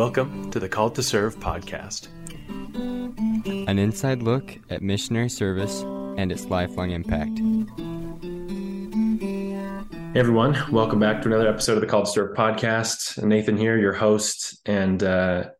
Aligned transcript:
Welcome 0.00 0.50
to 0.52 0.58
the 0.58 0.66
Called 0.66 0.94
to 0.94 1.02
Serve 1.02 1.36
podcast, 1.36 2.08
an 3.68 3.78
inside 3.78 4.22
look 4.22 4.58
at 4.70 4.80
missionary 4.80 5.28
service 5.28 5.82
and 6.16 6.32
its 6.32 6.46
lifelong 6.46 6.92
impact. 6.92 7.38
Hey 10.14 10.18
everyone, 10.18 10.56
welcome 10.72 11.00
back 11.00 11.20
to 11.20 11.28
another 11.28 11.46
episode 11.48 11.74
of 11.74 11.82
the 11.82 11.86
Called 11.86 12.06
to 12.06 12.12
Serve 12.12 12.34
podcast. 12.34 13.22
Nathan 13.22 13.58
here, 13.58 13.76
your 13.76 13.92
host, 13.92 14.58
and 14.64 15.02
uh, 15.02 15.50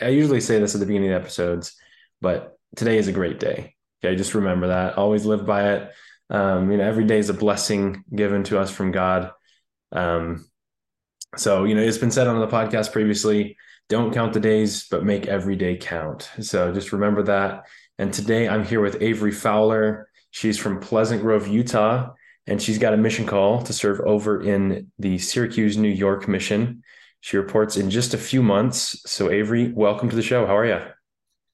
I 0.00 0.10
usually 0.10 0.40
say 0.40 0.60
this 0.60 0.76
at 0.76 0.80
the 0.80 0.86
beginning 0.86 1.10
of 1.10 1.20
the 1.20 1.24
episodes, 1.24 1.74
but 2.20 2.56
today 2.76 2.98
is 2.98 3.08
a 3.08 3.12
great 3.12 3.40
day. 3.40 3.74
Okay, 4.04 4.14
just 4.14 4.36
remember 4.36 4.68
that. 4.68 4.96
Always 4.96 5.26
live 5.26 5.44
by 5.44 5.72
it. 5.72 5.90
Um, 6.30 6.70
you 6.70 6.78
know, 6.78 6.84
every 6.84 7.04
day 7.04 7.18
is 7.18 7.30
a 7.30 7.34
blessing 7.34 8.04
given 8.14 8.44
to 8.44 8.60
us 8.60 8.70
from 8.70 8.92
God. 8.92 9.32
Um, 9.90 10.48
so, 11.36 11.64
you 11.64 11.74
know, 11.74 11.82
it's 11.82 11.98
been 11.98 12.12
said 12.12 12.28
on 12.28 12.38
the 12.38 12.46
podcast 12.46 12.92
previously 12.92 13.56
don't 13.92 14.14
count 14.14 14.32
the 14.32 14.40
days, 14.40 14.88
but 14.88 15.04
make 15.04 15.26
every 15.26 15.54
day 15.54 15.76
count. 15.76 16.30
So 16.40 16.72
just 16.72 16.94
remember 16.94 17.22
that. 17.24 17.66
And 17.98 18.10
today 18.10 18.48
I'm 18.48 18.64
here 18.64 18.80
with 18.80 19.02
Avery 19.02 19.32
Fowler. 19.32 20.08
She's 20.30 20.56
from 20.56 20.80
Pleasant 20.80 21.20
Grove, 21.20 21.46
Utah, 21.46 22.14
and 22.46 22.60
she's 22.60 22.78
got 22.78 22.94
a 22.94 22.96
mission 22.96 23.26
call 23.26 23.60
to 23.64 23.72
serve 23.74 24.00
over 24.00 24.40
in 24.40 24.90
the 24.98 25.18
Syracuse, 25.18 25.76
New 25.76 25.90
York 25.90 26.26
mission. 26.26 26.82
She 27.20 27.36
reports 27.36 27.76
in 27.76 27.90
just 27.90 28.14
a 28.14 28.18
few 28.18 28.42
months. 28.42 28.98
So, 29.04 29.30
Avery, 29.30 29.70
welcome 29.74 30.08
to 30.08 30.16
the 30.16 30.22
show. 30.22 30.46
How 30.46 30.56
are 30.56 30.64
you? 30.64 30.80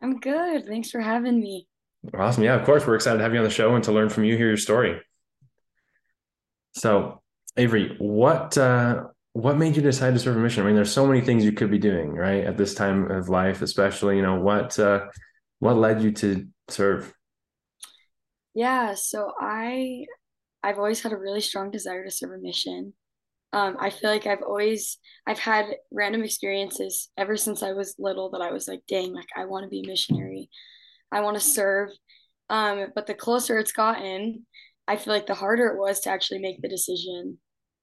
I'm 0.00 0.20
good. 0.20 0.64
Thanks 0.64 0.92
for 0.92 1.00
having 1.00 1.40
me. 1.40 1.66
Awesome. 2.14 2.44
Yeah, 2.44 2.54
of 2.54 2.64
course. 2.64 2.86
We're 2.86 2.94
excited 2.94 3.18
to 3.18 3.24
have 3.24 3.32
you 3.32 3.40
on 3.40 3.44
the 3.44 3.50
show 3.50 3.74
and 3.74 3.82
to 3.82 3.90
learn 3.90 4.10
from 4.10 4.22
you, 4.22 4.36
hear 4.36 4.46
your 4.46 4.56
story. 4.56 5.00
So, 6.76 7.20
Avery, 7.56 7.96
what 7.98 8.56
uh, 8.56 9.06
what 9.32 9.58
made 9.58 9.76
you 9.76 9.82
decide 9.82 10.14
to 10.14 10.20
serve 10.20 10.36
a 10.36 10.40
mission? 10.40 10.62
I 10.62 10.66
mean, 10.66 10.74
there's 10.74 10.92
so 10.92 11.06
many 11.06 11.20
things 11.20 11.44
you 11.44 11.52
could 11.52 11.70
be 11.70 11.78
doing, 11.78 12.12
right, 12.12 12.44
at 12.44 12.56
this 12.56 12.74
time 12.74 13.10
of 13.10 13.28
life, 13.28 13.62
especially. 13.62 14.16
You 14.16 14.22
know, 14.22 14.40
what 14.40 14.78
uh, 14.78 15.06
what 15.58 15.76
led 15.76 16.02
you 16.02 16.12
to 16.12 16.46
serve? 16.68 17.12
Yeah, 18.54 18.94
so 18.94 19.32
I 19.38 20.06
I've 20.62 20.78
always 20.78 21.02
had 21.02 21.12
a 21.12 21.16
really 21.16 21.40
strong 21.40 21.70
desire 21.70 22.04
to 22.04 22.10
serve 22.10 22.32
a 22.32 22.42
mission. 22.42 22.94
Um, 23.52 23.76
I 23.80 23.90
feel 23.90 24.10
like 24.10 24.26
I've 24.26 24.42
always 24.42 24.98
I've 25.26 25.38
had 25.38 25.66
random 25.92 26.22
experiences 26.22 27.08
ever 27.16 27.36
since 27.36 27.62
I 27.62 27.72
was 27.72 27.94
little 27.98 28.30
that 28.30 28.42
I 28.42 28.50
was 28.50 28.68
like, 28.68 28.80
dang, 28.88 29.12
like 29.12 29.28
I 29.36 29.44
want 29.44 29.64
to 29.64 29.70
be 29.70 29.82
a 29.82 29.86
missionary. 29.86 30.50
I 31.12 31.20
want 31.20 31.36
to 31.36 31.40
serve. 31.40 31.90
Um, 32.50 32.88
but 32.94 33.06
the 33.06 33.14
closer 33.14 33.58
it's 33.58 33.72
gotten, 33.72 34.46
I 34.86 34.96
feel 34.96 35.12
like 35.12 35.26
the 35.26 35.34
harder 35.34 35.66
it 35.66 35.78
was 35.78 36.00
to 36.00 36.10
actually 36.10 36.40
make 36.40 36.60
the 36.60 36.68
decision 36.68 37.38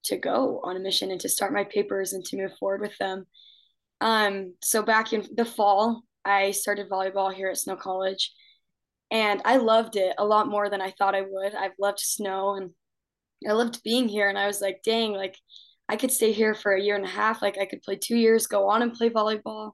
to 0.05 0.17
go 0.17 0.61
on 0.63 0.75
a 0.75 0.79
mission 0.79 1.11
and 1.11 1.19
to 1.21 1.29
start 1.29 1.53
my 1.53 1.63
papers 1.63 2.13
and 2.13 2.23
to 2.25 2.37
move 2.37 2.51
forward 2.59 2.81
with 2.81 2.97
them. 2.97 3.25
Um, 4.01 4.55
so 4.63 4.83
back 4.83 5.13
in 5.13 5.25
the 5.35 5.45
fall, 5.45 6.03
I 6.23 6.51
started 6.51 6.89
volleyball 6.89 7.33
here 7.33 7.49
at 7.49 7.57
Snow 7.57 7.75
College, 7.75 8.33
and 9.11 9.41
I 9.45 9.57
loved 9.57 9.95
it 9.95 10.15
a 10.17 10.25
lot 10.25 10.47
more 10.47 10.69
than 10.69 10.81
I 10.81 10.91
thought 10.91 11.15
I 11.15 11.21
would. 11.21 11.55
I've 11.55 11.77
loved 11.79 11.99
snow 11.99 12.55
and 12.55 12.71
I 13.47 13.53
loved 13.53 13.83
being 13.83 14.07
here, 14.07 14.29
and 14.29 14.37
I 14.37 14.47
was 14.47 14.61
like, 14.61 14.81
dang, 14.83 15.13
like 15.13 15.35
I 15.87 15.97
could 15.97 16.11
stay 16.11 16.31
here 16.31 16.55
for 16.55 16.73
a 16.73 16.81
year 16.81 16.95
and 16.95 17.05
a 17.05 17.09
half. 17.09 17.41
Like 17.41 17.57
I 17.57 17.65
could 17.65 17.83
play 17.83 17.95
two 17.95 18.17
years, 18.17 18.47
go 18.47 18.69
on 18.69 18.81
and 18.81 18.93
play 18.93 19.09
volleyball. 19.09 19.71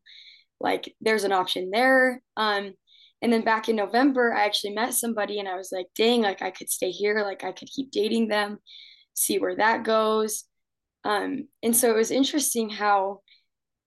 Like 0.60 0.94
there's 1.02 1.24
an 1.24 1.32
option 1.32 1.72
there. 1.72 2.22
Um, 2.38 2.74
and 3.22 3.32
then 3.32 3.44
back 3.44 3.70
in 3.70 3.76
November, 3.76 4.34
I 4.34 4.46
actually 4.46 4.74
met 4.74 4.94
somebody, 4.94 5.40
and 5.40 5.48
I 5.48 5.56
was 5.56 5.72
like, 5.72 5.88
dang, 5.96 6.22
like 6.22 6.42
I 6.42 6.52
could 6.52 6.70
stay 6.70 6.92
here, 6.92 7.22
like 7.24 7.44
I 7.44 7.52
could 7.52 7.70
keep 7.70 7.92
dating 7.92 8.28
them 8.28 8.60
see 9.22 9.40
where 9.40 9.56
that 9.56 9.84
goes. 9.84 10.44
Um, 11.04 11.48
and 11.64 11.76
so 11.76 11.90
it 11.90 11.96
was 11.96 12.12
interesting 12.12 12.70
how 12.70 13.22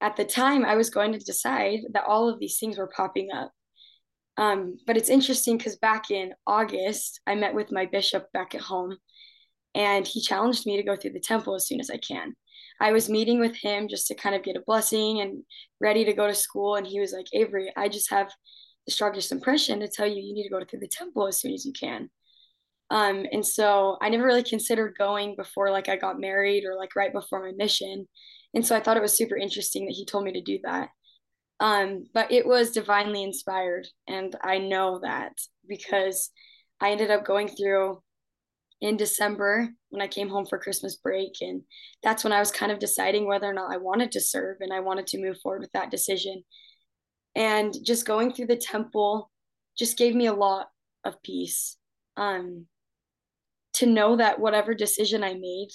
at 0.01 0.17
the 0.17 0.25
time 0.25 0.65
I 0.65 0.77
was 0.77 0.91
going 0.91 1.13
to 1.13 1.19
decide 1.19 1.81
that 1.93 2.05
all 2.05 2.29
of 2.29 2.39
these 2.39 2.59
things 2.59 2.79
were 2.79 2.91
popping 2.95 3.29
up. 3.33 3.51
Um, 4.37 4.77
but 4.87 4.97
it's 4.97 5.09
interesting 5.09 5.57
because 5.57 5.77
back 5.77 6.11
in 6.11 6.35
August, 6.47 7.21
I 7.27 7.37
met 7.37 7.55
with 7.55 7.71
my 7.71 7.87
bishop 7.87 8.27
back 8.33 8.55
at 8.55 8.61
home 8.61 8.97
and 9.75 10.07
he 10.07 10.21
challenged 10.21 10.67
me 10.67 10.77
to 10.77 10.83
go 10.83 10.97
through 10.97 11.13
the 11.13 11.21
temple 11.21 11.55
as 11.55 11.67
soon 11.67 11.81
as 11.81 11.91
I 11.91 11.99
can. 11.99 12.35
I 12.81 12.93
was 12.93 13.09
meeting 13.09 13.39
with 13.39 13.57
him 13.57 13.89
just 13.89 14.09
to 14.09 14.15
kind 14.15 14.35
of 14.35 14.43
get 14.43 14.57
a 14.57 14.63
blessing 14.67 15.21
and 15.21 15.45
ready 15.81 16.05
to 16.05 16.13
go 16.13 16.27
to 16.27 16.35
school. 16.35 16.75
And 16.75 16.87
he 16.87 17.01
was 17.01 17.13
like, 17.13 17.27
Avery, 17.33 17.73
I 17.77 17.89
just 17.89 18.11
have 18.11 18.31
the 18.87 18.93
strongest 18.93 19.33
impression 19.33 19.81
to 19.81 19.89
tell 19.89 20.07
you 20.07 20.21
you 20.21 20.35
need 20.35 20.45
to 20.45 20.51
go 20.51 20.65
through 20.65 20.81
the 20.81 20.89
temple 20.89 21.27
as 21.27 21.41
soon 21.41 21.53
as 21.53 21.65
you 21.65 21.73
can. 21.73 22.11
Um, 22.91 23.27
and 23.33 23.45
so 23.45 23.97
I 24.01 24.09
never 24.09 24.25
really 24.25 24.43
considered 24.43 24.97
going 24.99 25.37
before 25.37 25.71
like 25.71 25.89
I 25.89 25.97
got 25.97 26.21
married 26.21 26.65
or 26.65 26.77
like 26.77 26.95
right 26.97 27.13
before 27.13 27.43
my 27.43 27.53
mission. 27.53 28.07
And 28.55 28.65
so 28.65 28.77
I 28.77 28.81
thought 28.81 28.97
it 28.97 29.03
was 29.03 29.17
super 29.17 29.37
interesting 29.37 29.87
that 29.87 29.95
he 29.95 30.05
told 30.05 30.25
me 30.25 30.33
to 30.33 30.41
do 30.41 30.59
that. 30.65 30.91
Um, 31.61 32.05
but 32.13 32.31
it 32.31 32.47
was 32.47 32.73
divinely 32.73 33.23
inspired. 33.23 33.87
And 34.07 34.35
I 34.43 34.59
know 34.59 35.01
that 35.03 35.33
because 35.67 36.31
I 36.81 36.91
ended 36.91 37.11
up 37.11 37.25
going 37.25 37.49
through 37.49 38.03
in 38.81 38.97
December 38.97 39.69
when 39.89 40.03
I 40.03 40.09
came 40.09 40.29
home 40.29 40.47
for 40.47 40.59
Christmas 40.59 40.97
break. 40.97 41.37
And 41.41 41.63
that's 42.03 42.23
when 42.23 42.33
I 42.33 42.41
was 42.41 42.51
kind 42.51 42.71
of 42.71 42.79
deciding 42.79 43.27
whether 43.27 43.49
or 43.49 43.55
not 43.55 43.73
I 43.73 43.79
wanted 43.79 44.13
to 44.13 44.21
serve 44.21 44.59
and 44.61 44.73
I 44.73 44.81
wanted 44.81 45.07
to 45.09 45.21
move 45.21 45.39
forward 45.41 45.63
with 45.63 45.73
that 45.73 45.91
decision. 45.91 46.45
And 47.35 47.75
just 47.85 48.07
going 48.07 48.33
through 48.33 48.47
the 48.47 48.57
temple 48.57 49.31
just 49.77 49.97
gave 49.97 50.15
me 50.15 50.27
a 50.27 50.35
lot 50.35 50.69
of 51.05 51.21
peace. 51.23 51.77
Um, 52.17 52.67
to 53.75 53.87
know 53.87 54.17
that 54.17 54.41
whatever 54.41 54.75
decision 54.75 55.23
I 55.23 55.35
made, 55.35 55.69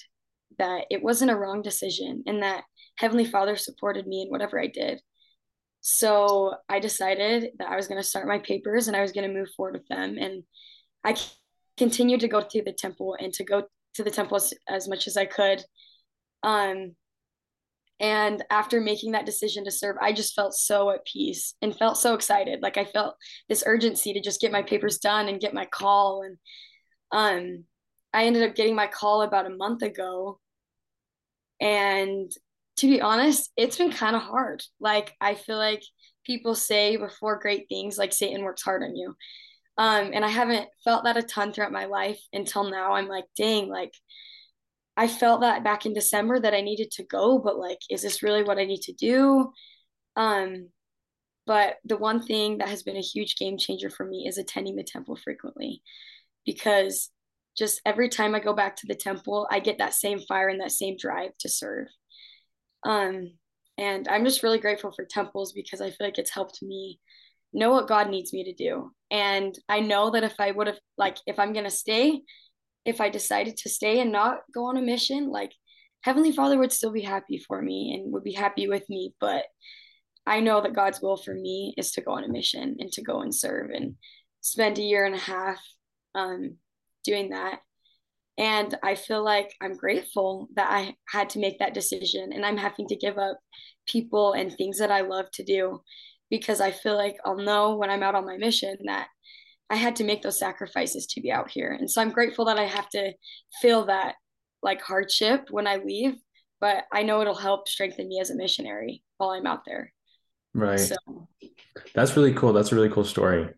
that 0.57 0.85
it 0.89 1.03
wasn't 1.03 1.31
a 1.31 1.35
wrong 1.35 1.61
decision 1.61 2.23
and 2.25 2.43
that 2.43 2.63
Heavenly 2.97 3.25
Father 3.25 3.55
supported 3.55 4.07
me 4.07 4.23
in 4.23 4.29
whatever 4.29 4.59
I 4.59 4.67
did. 4.67 5.01
So 5.81 6.55
I 6.67 6.79
decided 6.79 7.51
that 7.59 7.69
I 7.69 7.75
was 7.75 7.87
going 7.87 8.01
to 8.01 8.07
start 8.07 8.27
my 8.27 8.39
papers 8.39 8.87
and 8.87 8.97
I 8.97 9.01
was 9.01 9.11
going 9.11 9.27
to 9.27 9.33
move 9.33 9.49
forward 9.55 9.75
with 9.75 9.87
them. 9.87 10.17
And 10.17 10.43
I 11.03 11.15
continued 11.77 12.19
to 12.21 12.27
go 12.27 12.41
to 12.41 12.61
the 12.61 12.73
temple 12.73 13.15
and 13.19 13.33
to 13.33 13.43
go 13.45 13.63
to 13.95 14.03
the 14.03 14.11
temple 14.11 14.37
as, 14.37 14.53
as 14.67 14.87
much 14.87 15.07
as 15.07 15.15
I 15.15 15.25
could. 15.25 15.63
Um, 16.43 16.95
and 18.01 18.43
after 18.49 18.79
making 18.79 19.11
that 19.11 19.25
decision 19.25 19.65
to 19.65 19.71
serve, 19.71 19.97
I 20.01 20.13
just 20.13 20.33
felt 20.33 20.53
so 20.53 20.89
at 20.89 21.05
peace 21.05 21.55
and 21.61 21.75
felt 21.75 21.97
so 21.97 22.13
excited. 22.13 22.61
Like 22.61 22.77
I 22.77 22.85
felt 22.85 23.15
this 23.49 23.63
urgency 23.65 24.13
to 24.13 24.21
just 24.21 24.39
get 24.39 24.51
my 24.51 24.61
papers 24.61 24.99
done 24.99 25.27
and 25.27 25.41
get 25.41 25.53
my 25.53 25.65
call. 25.65 26.23
And 26.23 26.37
um, 27.11 27.65
I 28.13 28.25
ended 28.25 28.43
up 28.47 28.55
getting 28.55 28.75
my 28.75 28.87
call 28.87 29.21
about 29.21 29.45
a 29.45 29.55
month 29.55 29.81
ago. 29.81 30.39
And 31.61 32.31
to 32.77 32.87
be 32.87 33.01
honest, 33.01 33.51
it's 33.57 33.77
been 33.77 33.91
kind 33.91 34.15
of 34.15 34.21
hard. 34.21 34.63
Like, 34.79 35.15
I 35.19 35.35
feel 35.35 35.57
like 35.57 35.83
people 36.25 36.55
say 36.55 36.97
before 36.97 37.39
great 37.39 37.67
things, 37.69 37.97
like 37.97 38.13
Satan 38.13 38.43
works 38.43 38.63
hard 38.63 38.83
on 38.83 38.95
you. 38.95 39.15
Um, 39.77 40.11
and 40.13 40.25
I 40.25 40.29
haven't 40.29 40.67
felt 40.83 41.05
that 41.05 41.17
a 41.17 41.23
ton 41.23 41.53
throughout 41.53 41.71
my 41.71 41.85
life 41.85 42.19
until 42.33 42.69
now. 42.69 42.93
I'm 42.93 43.07
like, 43.07 43.25
dang, 43.37 43.69
like, 43.69 43.93
I 44.97 45.07
felt 45.07 45.41
that 45.41 45.63
back 45.63 45.85
in 45.85 45.93
December 45.93 46.39
that 46.39 46.53
I 46.53 46.59
needed 46.59 46.91
to 46.91 47.05
go, 47.05 47.39
but 47.39 47.57
like, 47.57 47.79
is 47.89 48.01
this 48.01 48.21
really 48.21 48.43
what 48.43 48.57
I 48.57 48.65
need 48.65 48.81
to 48.81 48.93
do? 48.93 49.53
Um, 50.17 50.69
but 51.47 51.77
the 51.85 51.95
one 51.95 52.21
thing 52.21 52.57
that 52.57 52.67
has 52.67 52.83
been 52.83 52.97
a 52.97 53.01
huge 53.01 53.37
game 53.37 53.57
changer 53.57 53.89
for 53.89 54.05
me 54.05 54.27
is 54.27 54.37
attending 54.37 54.75
the 54.75 54.83
temple 54.83 55.15
frequently 55.15 55.81
because 56.45 57.09
just 57.59 57.81
every 57.85 58.09
time 58.09 58.33
I 58.33 58.39
go 58.39 58.53
back 58.53 58.77
to 58.77 58.87
the 58.87 58.95
temple, 58.95 59.47
I 59.51 59.59
get 59.59 59.77
that 59.77 59.93
same 59.93 60.19
fire 60.19 60.47
and 60.47 60.61
that 60.61 60.71
same 60.71 60.95
drive 60.97 61.31
to 61.41 61.49
serve. 61.49 61.87
Um, 62.85 63.33
and 63.77 64.07
I'm 64.07 64.25
just 64.25 64.41
really 64.41 64.59
grateful 64.59 64.91
for 64.91 65.05
temples 65.05 65.53
because 65.53 65.81
I 65.81 65.89
feel 65.89 66.07
like 66.07 66.17
it's 66.17 66.33
helped 66.33 66.63
me 66.63 66.99
know 67.53 67.71
what 67.71 67.87
God 67.87 68.09
needs 68.09 68.33
me 68.33 68.45
to 68.45 68.53
do. 68.53 68.91
And 69.11 69.57
I 69.67 69.81
know 69.81 70.11
that 70.11 70.23
if 70.23 70.35
I 70.39 70.51
would 70.51 70.67
have, 70.67 70.79
like, 70.97 71.17
if 71.27 71.37
I'm 71.37 71.53
going 71.53 71.65
to 71.65 71.71
stay, 71.71 72.21
if 72.85 73.01
I 73.01 73.09
decided 73.09 73.57
to 73.57 73.69
stay 73.69 73.99
and 73.99 74.11
not 74.11 74.39
go 74.53 74.65
on 74.65 74.77
a 74.77 74.81
mission, 74.81 75.29
like, 75.29 75.51
Heavenly 76.01 76.31
Father 76.31 76.57
would 76.57 76.71
still 76.71 76.91
be 76.91 77.01
happy 77.01 77.43
for 77.45 77.61
me 77.61 77.93
and 77.93 78.13
would 78.13 78.23
be 78.23 78.31
happy 78.31 78.69
with 78.69 78.89
me. 78.89 79.13
But 79.19 79.45
I 80.25 80.39
know 80.39 80.61
that 80.61 80.75
God's 80.75 81.01
will 81.01 81.17
for 81.17 81.33
me 81.33 81.73
is 81.77 81.91
to 81.93 82.01
go 82.01 82.11
on 82.11 82.23
a 82.23 82.29
mission 82.29 82.77
and 82.79 82.91
to 82.93 83.01
go 83.01 83.21
and 83.21 83.35
serve 83.35 83.71
and 83.71 83.95
spend 84.41 84.77
a 84.77 84.83
year 84.83 85.05
and 85.05 85.15
a 85.15 85.19
half 85.19 85.59
um, 86.15 86.57
doing 87.03 87.29
that. 87.29 87.59
And 88.37 88.73
I 88.83 88.95
feel 88.95 89.23
like 89.23 89.53
I'm 89.61 89.75
grateful 89.75 90.47
that 90.55 90.71
I 90.71 90.95
had 91.09 91.29
to 91.31 91.39
make 91.39 91.59
that 91.59 91.73
decision 91.73 92.31
and 92.33 92.45
I'm 92.45 92.57
having 92.57 92.87
to 92.87 92.95
give 92.95 93.17
up 93.17 93.37
people 93.85 94.31
and 94.31 94.51
things 94.51 94.79
that 94.79 94.91
I 94.91 95.01
love 95.01 95.25
to 95.33 95.43
do 95.43 95.81
because 96.29 96.61
I 96.61 96.71
feel 96.71 96.95
like 96.95 97.17
I'll 97.25 97.37
know 97.37 97.75
when 97.75 97.89
I'm 97.89 98.03
out 98.03 98.15
on 98.15 98.25
my 98.25 98.37
mission 98.37 98.77
that 98.85 99.07
I 99.69 99.75
had 99.75 99.97
to 99.97 100.03
make 100.03 100.21
those 100.21 100.39
sacrifices 100.39 101.05
to 101.07 101.21
be 101.21 101.31
out 101.31 101.49
here. 101.49 101.71
And 101.71 101.89
so 101.89 102.01
I'm 102.01 102.11
grateful 102.11 102.45
that 102.45 102.57
I 102.57 102.65
have 102.65 102.89
to 102.89 103.13
feel 103.61 103.85
that 103.85 104.15
like 104.63 104.81
hardship 104.81 105.47
when 105.51 105.67
I 105.67 105.77
leave, 105.77 106.15
but 106.61 106.85
I 106.91 107.03
know 107.03 107.21
it'll 107.21 107.35
help 107.35 107.67
strengthen 107.67 108.07
me 108.07 108.19
as 108.19 108.29
a 108.29 108.35
missionary 108.35 109.03
while 109.17 109.31
I'm 109.31 109.45
out 109.45 109.65
there. 109.65 109.93
Right. 110.53 110.79
So. 110.79 110.95
That's 111.93 112.15
really 112.15 112.33
cool. 112.33 112.53
That's 112.53 112.71
a 112.71 112.75
really 112.75 112.89
cool 112.89 113.05
story. 113.05 113.49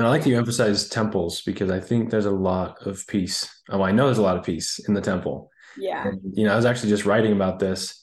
And 0.00 0.06
I 0.06 0.10
like 0.10 0.22
that 0.22 0.30
you 0.30 0.38
emphasize 0.38 0.88
temples 0.88 1.42
because 1.42 1.70
I 1.70 1.78
think 1.78 2.08
there's 2.08 2.24
a 2.24 2.30
lot 2.30 2.86
of 2.86 3.06
peace. 3.06 3.46
Oh, 3.68 3.82
I 3.82 3.92
know 3.92 4.06
there's 4.06 4.16
a 4.16 4.22
lot 4.22 4.38
of 4.38 4.42
peace 4.42 4.78
in 4.88 4.94
the 4.94 5.00
temple. 5.02 5.50
Yeah. 5.76 6.08
And, 6.08 6.22
you 6.32 6.46
know, 6.46 6.54
I 6.54 6.56
was 6.56 6.64
actually 6.64 6.88
just 6.88 7.04
writing 7.04 7.32
about 7.32 7.58
this. 7.58 8.02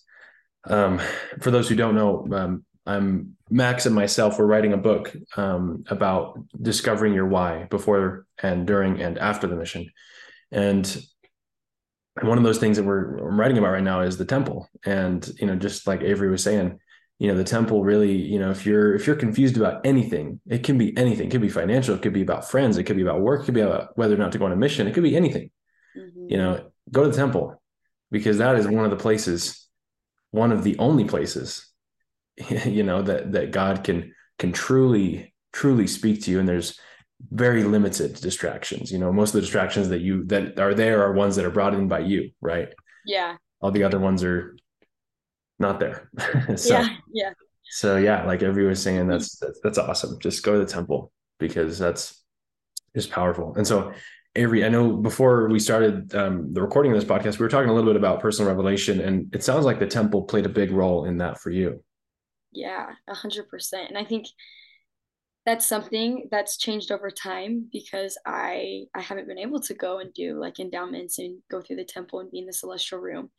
Um, 0.65 1.01
for 1.41 1.49
those 1.49 1.67
who 1.67 1.75
don't 1.75 1.95
know, 1.95 2.27
um, 2.33 2.65
I'm 2.85 3.35
Max 3.49 3.87
and 3.87 3.95
myself. 3.95 4.37
We're 4.37 4.45
writing 4.45 4.73
a 4.73 4.77
book 4.77 5.11
um, 5.37 5.85
about 5.87 6.39
discovering 6.61 7.15
your 7.15 7.25
why 7.25 7.63
before 7.63 8.27
and 8.43 8.67
during 8.67 9.01
and 9.01 9.17
after 9.17 9.47
the 9.47 9.55
mission, 9.55 9.89
and 10.51 11.03
one 12.21 12.37
of 12.37 12.43
those 12.43 12.59
things 12.59 12.77
that 12.77 12.83
we're 12.83 13.17
I'm 13.17 13.39
writing 13.39 13.57
about 13.57 13.71
right 13.71 13.83
now 13.83 14.01
is 14.01 14.17
the 14.17 14.25
temple. 14.25 14.69
And 14.85 15.27
you 15.39 15.47
know, 15.47 15.55
just 15.55 15.87
like 15.87 16.01
Avery 16.01 16.29
was 16.29 16.43
saying, 16.43 16.79
you 17.19 17.27
know, 17.27 17.35
the 17.35 17.43
temple 17.43 17.83
really, 17.83 18.13
you 18.13 18.37
know, 18.37 18.51
if 18.51 18.65
you're 18.65 18.93
if 18.93 19.07
you're 19.07 19.15
confused 19.15 19.57
about 19.57 19.85
anything, 19.85 20.39
it 20.47 20.63
can 20.63 20.77
be 20.77 20.95
anything. 20.97 21.27
It 21.27 21.31
could 21.31 21.41
be 21.41 21.49
financial. 21.49 21.95
It 21.95 22.01
could 22.01 22.13
be 22.13 22.21
about 22.21 22.49
friends. 22.49 22.77
It 22.77 22.83
could 22.83 22.95
be 22.95 23.01
about 23.01 23.21
work. 23.21 23.41
It 23.41 23.45
could 23.45 23.55
be 23.55 23.61
about 23.61 23.97
whether 23.97 24.13
or 24.13 24.17
not 24.17 24.31
to 24.33 24.37
go 24.37 24.45
on 24.45 24.51
a 24.51 24.55
mission. 24.55 24.87
It 24.87 24.93
could 24.93 25.03
be 25.03 25.15
anything. 25.15 25.49
Mm-hmm. 25.97 26.27
You 26.29 26.37
know, 26.37 26.71
go 26.91 27.03
to 27.03 27.09
the 27.09 27.15
temple 27.15 27.61
because 28.11 28.37
that 28.37 28.55
is 28.55 28.67
one 28.67 28.85
of 28.85 28.91
the 28.91 28.97
places, 28.97 29.67
one 30.29 30.51
of 30.51 30.63
the 30.63 30.77
only 30.77 31.05
places, 31.05 31.67
you 32.65 32.83
know, 32.83 33.01
that 33.01 33.31
that 33.31 33.51
God 33.51 33.83
can 33.83 34.13
can 34.37 34.51
truly 34.51 35.33
truly 35.53 35.87
speak 35.87 36.23
to 36.23 36.31
you. 36.31 36.39
And 36.39 36.47
there's 36.47 36.79
very 37.31 37.63
limited 37.63 38.13
distractions. 38.15 38.91
You 38.91 38.99
know, 38.99 39.11
most 39.11 39.29
of 39.29 39.35
the 39.35 39.41
distractions 39.41 39.89
that 39.89 40.01
you 40.01 40.23
that 40.25 40.59
are 40.59 40.75
there 40.75 41.03
are 41.03 41.13
ones 41.13 41.35
that 41.35 41.45
are 41.45 41.51
brought 41.51 41.73
in 41.73 41.87
by 41.87 41.99
you, 41.99 42.29
right? 42.41 42.71
Yeah. 43.07 43.37
All 43.59 43.71
the 43.71 43.85
other 43.85 43.99
ones 43.99 44.23
are 44.23 44.55
not 45.59 45.79
there. 45.79 46.09
so, 46.55 46.79
yeah. 46.79 46.89
Yeah. 47.11 47.33
So 47.69 47.97
yeah, 47.97 48.25
like 48.25 48.43
everyone 48.43 48.69
was 48.69 48.81
saying, 48.81 49.07
that's, 49.07 49.37
that's 49.37 49.59
that's 49.61 49.77
awesome. 49.77 50.19
Just 50.19 50.43
go 50.43 50.53
to 50.53 50.59
the 50.59 50.71
temple 50.71 51.11
because 51.39 51.77
that's 51.77 52.23
just 52.95 53.11
powerful. 53.11 53.53
And 53.55 53.67
so 53.67 53.93
Avery, 54.37 54.63
I 54.63 54.69
know 54.69 54.95
before 54.95 55.49
we 55.49 55.59
started 55.59 56.13
um, 56.13 56.53
the 56.53 56.61
recording 56.61 56.91
of 56.91 56.99
this 56.99 57.09
podcast, 57.09 57.39
we 57.39 57.43
were 57.43 57.49
talking 57.49 57.69
a 57.69 57.73
little 57.73 57.89
bit 57.89 57.97
about 57.97 58.19
personal 58.19 58.49
revelation, 58.49 59.01
and 59.01 59.33
it 59.33 59.43
sounds 59.43 59.65
like 59.65 59.79
the 59.79 59.87
temple 59.87 60.23
played 60.23 60.45
a 60.45 60.49
big 60.49 60.71
role 60.71 61.05
in 61.05 61.17
that 61.17 61.39
for 61.39 61.49
you. 61.49 61.83
Yeah, 62.51 62.91
a 63.07 63.15
hundred 63.15 63.49
percent. 63.49 63.89
And 63.89 63.97
I 63.97 64.03
think 64.03 64.27
that's 65.47 65.65
something 65.65 66.27
that's 66.29 66.57
changed 66.57 66.91
over 66.91 67.09
time 67.09 67.67
because 67.71 68.17
I 68.27 68.83
I 68.93 69.01
haven't 69.01 69.27
been 69.27 69.39
able 69.39 69.59
to 69.61 69.73
go 69.73 69.99
and 69.99 70.13
do 70.13 70.39
like 70.39 70.59
endowments 70.59 71.17
and 71.17 71.39
go 71.49 71.61
through 71.61 71.77
the 71.77 71.85
temple 71.85 72.19
and 72.19 72.29
be 72.29 72.39
in 72.39 72.45
the 72.45 72.53
celestial 72.53 72.99
room. 72.99 73.31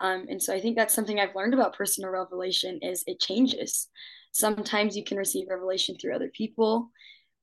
Um, 0.00 0.26
and 0.28 0.42
so 0.42 0.54
I 0.54 0.60
think 0.60 0.76
that's 0.76 0.94
something 0.94 1.18
I've 1.18 1.34
learned 1.34 1.54
about 1.54 1.76
personal 1.76 2.10
revelation 2.10 2.78
is 2.82 3.02
it 3.06 3.20
changes. 3.20 3.88
Sometimes 4.32 4.96
you 4.96 5.04
can 5.04 5.16
receive 5.16 5.48
revelation 5.48 5.96
through 5.96 6.14
other 6.14 6.30
people 6.34 6.90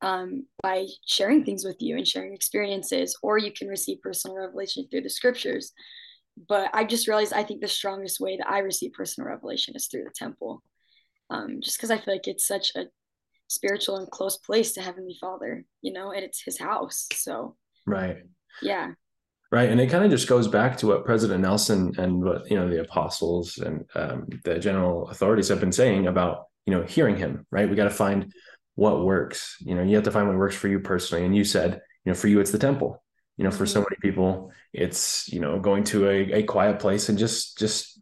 um, 0.01 0.45
by 0.61 0.85
sharing 1.07 1.43
things 1.43 1.63
with 1.63 1.77
you 1.79 1.97
and 1.97 2.07
sharing 2.07 2.33
experiences, 2.33 3.17
or 3.23 3.37
you 3.37 3.51
can 3.51 3.67
receive 3.67 4.01
personal 4.01 4.37
revelation 4.37 4.85
through 4.89 5.01
the 5.01 5.09
scriptures. 5.09 5.71
But 6.47 6.69
I 6.73 6.83
just 6.83 7.07
realized 7.07 7.33
I 7.33 7.43
think 7.43 7.61
the 7.61 7.67
strongest 7.67 8.19
way 8.19 8.37
that 8.37 8.49
I 8.49 8.59
receive 8.59 8.93
personal 8.93 9.29
revelation 9.29 9.75
is 9.75 9.87
through 9.87 10.03
the 10.03 10.11
temple. 10.15 10.61
Um, 11.29 11.61
just 11.61 11.77
because 11.77 11.89
I 11.89 11.97
feel 11.97 12.13
like 12.13 12.27
it's 12.27 12.45
such 12.45 12.71
a 12.75 12.85
spiritual 13.47 13.97
and 13.97 14.09
close 14.11 14.37
place 14.37 14.73
to 14.73 14.81
Heavenly 14.81 15.17
Father, 15.19 15.63
you 15.81 15.93
know, 15.93 16.11
and 16.11 16.23
it's 16.23 16.43
his 16.43 16.59
house. 16.59 17.07
So, 17.13 17.55
right. 17.85 18.23
Yeah. 18.61 18.91
Right. 19.53 19.69
And 19.69 19.79
it 19.79 19.91
kind 19.91 20.03
of 20.03 20.09
just 20.09 20.27
goes 20.27 20.47
back 20.47 20.77
to 20.77 20.87
what 20.87 21.05
President 21.05 21.41
Nelson 21.41 21.93
and 21.99 22.23
what, 22.23 22.49
you 22.49 22.57
know, 22.57 22.67
the 22.67 22.81
apostles 22.81 23.59
and 23.59 23.85
um, 23.93 24.27
the 24.43 24.57
general 24.57 25.07
authorities 25.09 25.49
have 25.49 25.59
been 25.59 25.71
saying 25.71 26.07
about, 26.07 26.45
you 26.65 26.73
know, 26.73 26.81
hearing 26.81 27.15
him, 27.15 27.45
right? 27.51 27.69
We 27.69 27.75
got 27.75 27.83
to 27.83 27.91
find 27.91 28.33
what 28.73 29.05
works. 29.05 29.57
You 29.59 29.75
know, 29.75 29.83
you 29.83 29.93
have 29.93 30.05
to 30.05 30.11
find 30.11 30.27
what 30.27 30.37
works 30.37 30.55
for 30.55 30.69
you 30.69 30.79
personally. 30.79 31.23
And 31.23 31.35
you 31.35 31.43
said, 31.43 31.79
you 32.03 32.11
know, 32.11 32.15
for 32.15 32.29
you, 32.29 32.39
it's 32.39 32.49
the 32.49 32.57
temple. 32.57 33.03
You 33.37 33.43
know, 33.43 33.51
for 33.51 33.67
so 33.67 33.81
mm-hmm. 33.81 33.89
many 33.91 33.99
people, 34.01 34.51
it's, 34.73 35.31
you 35.31 35.39
know, 35.39 35.59
going 35.59 35.83
to 35.83 36.09
a, 36.09 36.31
a 36.31 36.43
quiet 36.43 36.79
place 36.79 37.09
and 37.09 37.19
just, 37.19 37.59
just, 37.59 38.01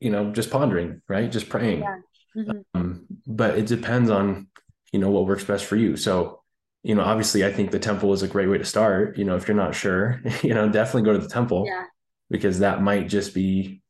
you 0.00 0.10
know, 0.10 0.32
just 0.32 0.50
pondering, 0.50 1.00
right? 1.08 1.32
Just 1.32 1.48
praying. 1.48 1.80
Yeah. 1.80 1.96
Mm-hmm. 2.36 2.58
Um, 2.74 3.06
but 3.26 3.56
it 3.56 3.64
depends 3.64 4.10
on 4.10 4.48
you 4.92 4.98
know 4.98 5.10
what 5.10 5.26
works 5.26 5.44
best 5.44 5.64
for 5.64 5.76
you 5.76 5.96
so 5.96 6.39
you 6.82 6.94
know 6.94 7.02
obviously 7.02 7.44
i 7.44 7.52
think 7.52 7.70
the 7.70 7.78
temple 7.78 8.12
is 8.12 8.22
a 8.22 8.28
great 8.28 8.48
way 8.48 8.58
to 8.58 8.64
start 8.64 9.18
you 9.18 9.24
know 9.24 9.36
if 9.36 9.46
you're 9.46 9.56
not 9.56 9.74
sure 9.74 10.20
you 10.42 10.54
know 10.54 10.68
definitely 10.68 11.02
go 11.02 11.12
to 11.12 11.18
the 11.18 11.28
temple 11.28 11.64
yeah. 11.66 11.84
because 12.30 12.60
that 12.60 12.82
might 12.82 13.08
just 13.08 13.34
be 13.34 13.82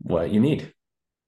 what 0.00 0.30
you 0.30 0.38
need. 0.38 0.72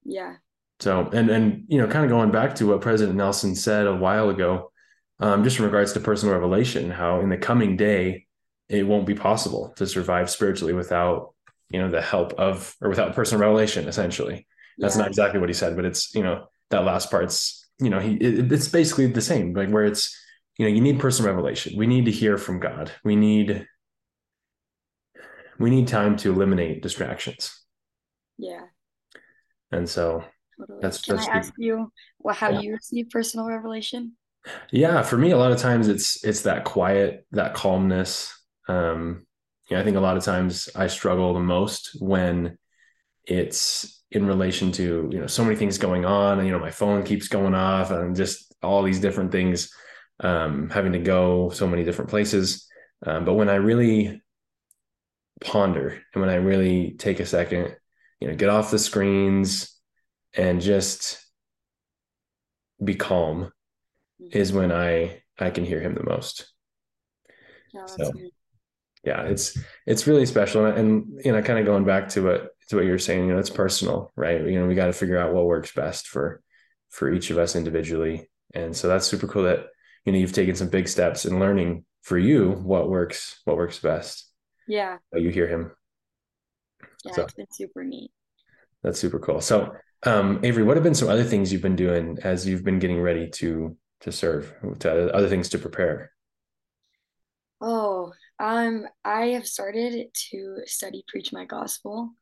Yeah. 0.05 0.37
So 0.79 1.11
and 1.13 1.29
and 1.29 1.65
you 1.69 1.79
know 1.79 1.89
kind 1.89 2.05
of 2.05 2.11
going 2.11 2.31
back 2.31 2.55
to 2.57 2.69
what 2.69 2.81
president 2.81 3.17
nelson 3.17 3.55
said 3.55 3.87
a 3.87 3.95
while 3.95 4.31
ago 4.31 4.71
um, 5.19 5.45
just 5.45 5.59
in 5.59 5.65
regards 5.65 5.93
to 5.93 6.01
personal 6.01 6.35
revelation 6.35 6.91
how 6.91 7.21
in 7.21 7.29
the 7.29 7.37
coming 7.37 7.77
day 7.77 8.27
it 8.69 8.87
won't 8.87 9.07
be 9.07 9.15
possible 9.15 9.75
to 9.77 9.87
survive 9.87 10.31
spiritually 10.31 10.73
without 10.73 11.35
you 11.69 11.81
know 11.81 11.91
the 11.91 12.01
help 12.01 12.33
of 12.35 12.75
or 12.81 12.89
without 12.89 13.15
personal 13.15 13.41
revelation 13.41 13.89
essentially. 13.89 14.47
That's 14.79 14.95
yeah. 14.95 15.03
not 15.03 15.09
exactly 15.09 15.39
what 15.41 15.51
he 15.51 15.55
said 15.55 15.77
but 15.77 15.85
it's 15.85 16.15
you 16.15 16.23
know 16.23 16.47
that 16.71 16.85
last 16.85 17.11
part's 17.11 17.61
you 17.81 17.91
know, 17.91 17.99
he 17.99 18.15
it, 18.15 18.53
it's 18.53 18.69
basically 18.69 19.07
the 19.07 19.21
same, 19.21 19.55
like 19.55 19.71
where 19.71 19.85
it's, 19.85 20.17
you 20.61 20.67
know, 20.67 20.75
you 20.75 20.83
need 20.83 21.01
personal 21.01 21.33
revelation. 21.33 21.75
We 21.75 21.87
need 21.87 22.05
to 22.05 22.11
hear 22.11 22.37
from 22.37 22.61
God. 22.61 22.93
We 23.03 23.17
need 23.17 23.67
we 25.59 25.71
need 25.71 25.89
time 25.89 26.19
to 26.19 26.31
eliminate 26.31 26.83
distractions. 26.83 27.59
Yeah. 28.37 28.65
And 29.73 29.89
so 29.89 30.23
totally. 30.59 30.79
that's 30.83 31.01
can 31.01 31.17
that's 31.17 31.29
I 31.29 31.39
ask 31.39 31.55
you 31.57 31.91
what 32.19 32.37
how 32.37 32.51
yeah. 32.51 32.61
you 32.61 32.73
receive 32.75 33.09
personal 33.09 33.47
revelation? 33.47 34.19
Yeah, 34.71 35.01
for 35.01 35.17
me, 35.17 35.31
a 35.31 35.39
lot 35.39 35.51
of 35.51 35.57
times 35.57 35.89
it's 35.89 36.23
it's 36.27 36.43
that 36.43 36.65
quiet, 36.65 37.25
that 37.33 37.55
calmness. 37.55 38.31
Um, 38.69 39.27
yeah, 39.71 39.81
I 39.81 39.83
think 39.83 39.97
a 39.97 40.01
lot 40.01 40.19
of 40.19 40.25
times 40.25 40.69
I 40.77 40.89
struggle 40.89 41.33
the 41.33 41.41
most 41.41 41.97
when 42.01 42.59
it's 43.25 44.03
in 44.11 44.27
relation 44.27 44.73
to 44.73 45.09
you 45.11 45.21
know 45.21 45.27
so 45.27 45.43
many 45.43 45.57
things 45.57 45.79
going 45.79 46.05
on 46.05 46.39
and 46.39 46.47
you 46.47 46.53
know 46.53 46.61
my 46.61 46.71
phone 46.71 47.03
keeps 47.03 47.29
going 47.29 47.55
off 47.55 47.91
and 47.91 48.15
just 48.15 48.55
all 48.63 48.83
these 48.83 49.01
different 49.01 49.33
things 49.33 49.73
um, 50.21 50.69
having 50.71 50.93
to 50.93 50.99
go 50.99 51.51
so 51.51 51.67
many 51.67 51.85
different 51.85 52.11
places 52.11 52.67
um, 53.07 53.25
but 53.25 53.35
when 53.35 53.49
i 53.49 53.55
really 53.55 54.21
ponder 55.41 56.01
and 56.15 56.21
when 56.21 56.31
i 56.31 56.35
really 56.35 56.93
take 56.93 57.21
a 57.21 57.27
second 57.27 57.75
you 58.21 58.29
know 58.29 58.35
get 58.35 58.49
off 58.49 58.71
the 58.71 58.79
screens 58.79 59.75
and 60.35 60.61
just 60.61 61.25
be 62.83 62.95
calm 62.95 63.51
mm-hmm. 64.21 64.39
is 64.39 64.53
when 64.53 64.71
i 64.71 65.23
i 65.39 65.51
can 65.51 65.65
hear 65.65 65.81
him 65.81 65.95
the 65.95 66.05
most 66.05 66.53
so 67.87 68.13
yeah 69.05 69.23
it's 69.23 69.57
it's 69.87 70.07
really 70.07 70.27
special 70.27 70.67
and, 70.67 70.77
and 70.77 71.21
you 71.25 71.33
know 71.33 71.41
kind 71.41 71.59
of 71.59 71.65
going 71.65 71.85
back 71.85 72.09
to 72.09 72.23
what 72.23 72.51
to 72.71 72.77
what 72.77 72.85
you're 72.85 72.99
saying, 72.99 73.27
you 73.27 73.33
know, 73.33 73.39
it's 73.39 73.51
personal, 73.51 74.13
right? 74.15 74.41
You 74.41 74.61
know, 74.61 74.67
we 74.67 74.77
got 74.77 74.87
to 74.87 74.93
figure 74.93 75.19
out 75.19 75.35
what 75.35 75.47
works 75.47 75.73
best 75.73 76.07
for 76.07 76.41
for 76.89 77.13
each 77.13 77.31
of 77.31 77.39
us 77.39 77.57
individually. 77.57 78.31
And 78.55 78.77
so 78.77 78.89
that's 78.89 79.07
super 79.07 79.27
cool 79.27 79.43
that 79.45 79.67
you 80.05 80.13
know 80.13 80.19
you've 80.19 80.33
taken 80.33 80.55
some 80.55 80.69
big 80.69 80.89
steps 80.89 81.25
in 81.25 81.39
learning 81.39 81.85
for 82.03 82.19
you 82.19 82.53
what 82.53 82.89
works 82.89 83.41
what 83.45 83.57
works 83.57 83.79
best. 83.79 84.31
Yeah. 84.67 84.99
You 85.15 85.31
hear 85.31 85.49
him. 85.49 85.73
Yeah, 87.05 87.13
so, 87.13 87.23
it's 87.23 87.35
been 87.35 87.51
super 87.51 87.85
neat. 87.85 88.11
That's 88.83 88.99
super 88.99 89.19
cool. 89.19 89.41
So 89.41 89.73
um 90.05 90.41
Avery, 90.43 90.63
what 90.63 90.77
have 90.77 90.85
been 90.85 90.95
some 90.95 91.09
other 91.09 91.25
things 91.25 91.53
you've 91.53 91.63
been 91.63 91.77
doing 91.77 92.19
as 92.23 92.47
you've 92.47 92.65
been 92.65 92.79
getting 92.79 93.01
ready 93.01 93.29
to 93.31 93.77
to 94.01 94.13
serve, 94.13 94.55
to 94.79 95.15
other 95.15 95.29
things 95.29 95.51
to 95.51 95.59
prepare? 95.59 96.13
Oh, 97.61 98.13
um, 98.39 98.87
I 99.05 99.27
have 99.29 99.47
started 99.47 100.09
to 100.31 100.61
study 100.65 101.05
preach 101.07 101.31
my 101.33 101.45
gospel 101.45 102.15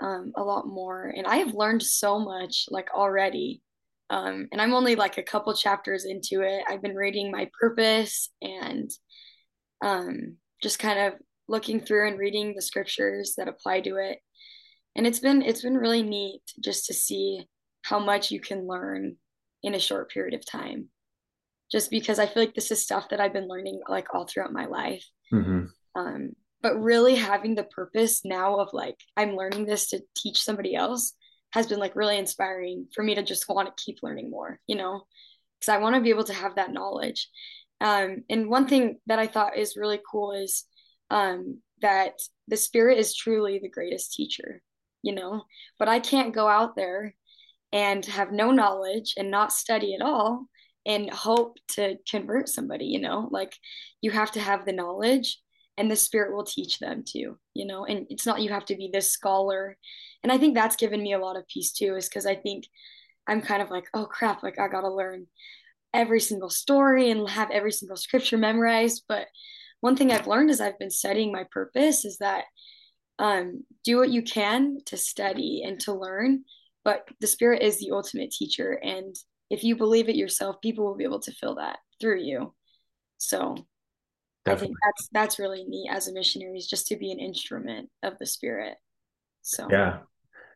um, 0.00 0.32
a 0.34 0.42
lot 0.42 0.66
more. 0.66 1.12
And 1.14 1.26
I 1.26 1.36
have 1.36 1.54
learned 1.54 1.82
so 1.82 2.18
much 2.18 2.66
like 2.70 2.88
already. 2.94 3.62
Um, 4.10 4.48
and 4.52 4.60
I'm 4.60 4.72
only 4.72 4.94
like 4.94 5.18
a 5.18 5.22
couple 5.22 5.52
chapters 5.54 6.04
into 6.04 6.42
it. 6.42 6.62
I've 6.68 6.82
been 6.82 6.94
reading 6.94 7.30
my 7.30 7.50
purpose 7.58 8.30
and 8.40 8.90
um, 9.82 10.36
just 10.62 10.78
kind 10.78 10.98
of 10.98 11.14
looking 11.48 11.80
through 11.80 12.08
and 12.08 12.18
reading 12.18 12.54
the 12.54 12.62
scriptures 12.62 13.34
that 13.36 13.48
apply 13.48 13.80
to 13.82 13.96
it. 13.96 14.18
And 14.94 15.06
it's 15.06 15.20
been 15.20 15.42
it's 15.42 15.62
been 15.62 15.76
really 15.76 16.02
neat 16.02 16.40
just 16.62 16.86
to 16.86 16.94
see 16.94 17.46
how 17.82 17.98
much 17.98 18.30
you 18.30 18.40
can 18.40 18.66
learn 18.66 19.16
in 19.62 19.74
a 19.74 19.80
short 19.80 20.10
period 20.10 20.34
of 20.34 20.46
time. 20.46 20.88
Just 21.70 21.90
because 21.90 22.18
I 22.18 22.26
feel 22.26 22.44
like 22.44 22.54
this 22.54 22.70
is 22.70 22.82
stuff 22.82 23.08
that 23.10 23.20
I've 23.20 23.32
been 23.32 23.48
learning 23.48 23.80
like 23.88 24.14
all 24.14 24.26
throughout 24.26 24.52
my 24.52 24.66
life. 24.66 25.04
Mm-hmm. 25.32 25.64
Um, 25.96 26.30
but 26.62 26.82
really 26.82 27.14
having 27.14 27.54
the 27.54 27.64
purpose 27.64 28.22
now 28.24 28.58
of 28.58 28.70
like 28.72 28.96
i'm 29.16 29.36
learning 29.36 29.66
this 29.66 29.90
to 29.90 30.00
teach 30.16 30.42
somebody 30.42 30.74
else 30.74 31.12
has 31.56 31.66
been 31.66 31.78
like 31.78 31.96
really 31.96 32.18
inspiring 32.18 32.86
for 32.94 33.02
me 33.02 33.14
to 33.14 33.22
just 33.22 33.48
want 33.48 33.66
to 33.66 33.82
keep 33.82 33.98
learning 34.02 34.30
more 34.30 34.60
you 34.66 34.76
know 34.76 35.02
because 35.58 35.72
i 35.72 35.78
want 35.78 35.94
to 35.94 36.02
be 36.02 36.10
able 36.10 36.24
to 36.24 36.34
have 36.34 36.56
that 36.56 36.72
knowledge. 36.72 37.28
Um, 37.80 38.24
and 38.30 38.48
one 38.48 38.68
thing 38.68 38.98
that 39.06 39.18
i 39.18 39.26
thought 39.26 39.56
is 39.56 39.76
really 39.76 40.00
cool 40.10 40.32
is 40.32 40.64
um, 41.10 41.60
that 41.82 42.14
the 42.48 42.56
spirit 42.56 42.98
is 42.98 43.14
truly 43.14 43.58
the 43.58 43.68
greatest 43.70 44.12
teacher 44.12 44.62
you 45.02 45.14
know? 45.14 45.44
But 45.78 45.88
i 45.88 45.98
can't 46.00 46.34
go 46.34 46.48
out 46.48 46.76
there 46.76 47.14
and 47.72 48.04
have 48.06 48.32
no 48.32 48.50
knowledge 48.50 49.14
and 49.16 49.30
not 49.30 49.52
study 49.52 49.94
at 49.94 50.02
all 50.02 50.46
and 50.84 51.10
hope 51.10 51.56
to 51.72 51.96
convert 52.10 52.48
somebody 52.48 52.86
you 52.86 53.00
know? 53.00 53.28
Like 53.30 53.54
you 54.00 54.10
have 54.10 54.32
to 54.32 54.40
have 54.40 54.64
the 54.64 54.72
knowledge 54.72 55.40
and 55.78 55.90
the 55.90 55.96
spirit 55.96 56.34
will 56.34 56.44
teach 56.44 56.78
them 56.78 57.04
too 57.06 57.38
you 57.54 57.66
know? 57.66 57.84
And 57.84 58.06
it's 58.10 58.26
not 58.26 58.42
you 58.42 58.50
have 58.50 58.66
to 58.66 58.76
be 58.76 58.90
this 58.92 59.10
scholar 59.10 59.76
and 60.26 60.32
i 60.32 60.38
think 60.38 60.54
that's 60.54 60.74
given 60.74 61.00
me 61.00 61.12
a 61.12 61.18
lot 61.18 61.36
of 61.36 61.46
peace 61.46 61.70
too 61.70 61.94
is 61.94 62.08
because 62.08 62.26
i 62.26 62.34
think 62.34 62.64
I'm 63.26 63.42
kind 63.42 63.62
of 63.62 63.70
like, 63.70 63.88
oh 63.92 64.06
crap, 64.06 64.42
like 64.42 64.58
I 64.58 64.68
gotta 64.68 64.92
learn 64.92 65.26
every 65.92 66.20
single 66.20 66.50
story 66.50 67.10
and 67.10 67.28
have 67.28 67.50
every 67.50 67.72
single 67.72 67.96
scripture 67.96 68.38
memorized. 68.38 69.04
But 69.08 69.26
one 69.80 69.96
thing 69.96 70.12
I've 70.12 70.26
learned 70.26 70.50
as 70.50 70.60
I've 70.60 70.78
been 70.78 70.90
studying 70.90 71.32
my 71.32 71.44
purpose 71.50 72.04
is 72.04 72.18
that 72.18 72.44
um, 73.18 73.64
do 73.84 73.98
what 73.98 74.10
you 74.10 74.22
can 74.22 74.78
to 74.86 74.96
study 74.96 75.62
and 75.64 75.80
to 75.80 75.94
learn, 75.94 76.44
but 76.84 77.08
the 77.20 77.26
Spirit 77.26 77.62
is 77.62 77.78
the 77.78 77.92
ultimate 77.92 78.30
teacher. 78.30 78.72
And 78.72 79.14
if 79.50 79.64
you 79.64 79.76
believe 79.76 80.08
it 80.08 80.16
yourself, 80.16 80.60
people 80.60 80.84
will 80.84 80.96
be 80.96 81.04
able 81.04 81.20
to 81.20 81.32
feel 81.32 81.56
that 81.56 81.78
through 82.00 82.20
you. 82.20 82.54
So 83.18 83.56
Definitely. 84.44 84.52
I 84.52 84.56
think 84.56 84.76
that's 84.84 85.08
that's 85.12 85.38
really 85.40 85.64
neat 85.64 85.88
as 85.90 86.06
a 86.06 86.12
missionary 86.12 86.58
is 86.58 86.68
just 86.68 86.86
to 86.88 86.96
be 86.96 87.10
an 87.10 87.18
instrument 87.18 87.88
of 88.02 88.18
the 88.20 88.26
Spirit. 88.26 88.76
So 89.42 89.66
yeah, 89.70 90.00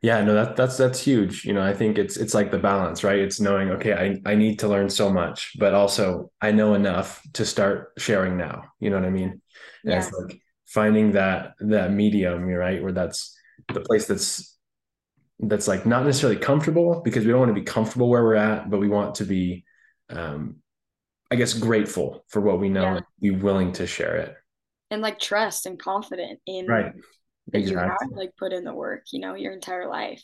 yeah, 0.03 0.23
no, 0.25 0.33
that 0.33 0.57
that's 0.57 0.79
that's 0.79 1.01
huge. 1.01 1.45
You 1.45 1.53
know, 1.53 1.63
I 1.63 1.75
think 1.75 1.99
it's 1.99 2.17
it's 2.17 2.33
like 2.33 2.51
the 2.51 2.59
balance, 2.59 3.05
right? 3.05 3.19
It's 3.19 3.39
knowing, 3.39 3.71
okay, 3.73 3.93
I 3.93 4.31
I 4.31 4.35
need 4.35 4.59
to 4.61 4.69
learn 4.69 4.89
so 4.89 5.11
much, 5.11 5.53
but 5.59 5.75
also 5.75 6.31
I 6.41 6.53
know 6.53 6.73
enough 6.73 7.23
to 7.35 7.45
start 7.45 7.93
sharing 7.99 8.39
now. 8.39 8.65
You 8.81 8.91
know 8.91 8.97
what 8.97 9.05
I 9.05 9.11
mean? 9.11 9.43
Yeah. 9.85 9.99
it's 9.99 10.11
like 10.13 10.41
finding 10.67 11.13
that 11.13 11.53
that 11.61 11.93
medium, 11.93 12.47
right? 12.47 12.83
Where 12.83 12.93
that's 12.93 13.37
the 13.73 13.81
place 13.81 14.07
that's 14.07 14.57
that's 15.39 15.69
like 15.69 15.85
not 15.85 16.07
necessarily 16.07 16.39
comfortable 16.39 17.03
because 17.05 17.27
we 17.27 17.33
don't 17.33 17.41
want 17.41 17.55
to 17.55 17.61
be 17.61 17.67
comfortable 17.67 18.09
where 18.09 18.25
we're 18.25 18.37
at, 18.37 18.71
but 18.71 18.81
we 18.81 18.89
want 18.89 19.17
to 19.17 19.25
be 19.25 19.65
um 20.09 20.57
I 21.31 21.37
guess 21.37 21.53
grateful 21.53 22.25
for 22.29 22.41
what 22.41 22.59
we 22.59 22.71
know 22.71 22.83
yeah. 22.83 22.97
and 22.97 23.07
be 23.21 23.31
willing 23.33 23.73
to 23.73 23.87
share 23.87 24.17
it. 24.17 24.35
And 24.91 25.03
like 25.03 25.19
trust 25.21 25.67
and 25.67 25.79
confident 25.79 26.41
in 26.47 26.67
right 26.67 26.95
exactly. 27.53 27.71
you 27.71 27.79
have 27.79 27.97
like 28.13 28.37
put 28.37 28.53
in 28.53 28.65
the 28.65 28.75
work, 28.75 29.05
you 29.13 29.21
know, 29.21 29.35
your 29.35 29.53
entire 29.53 29.89
life. 29.89 30.23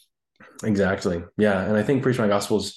Exactly. 0.63 1.23
Yeah. 1.39 1.63
And 1.63 1.77
I 1.77 1.83
think 1.83 2.03
preach 2.03 2.19
my 2.19 2.29
gospels, 2.29 2.77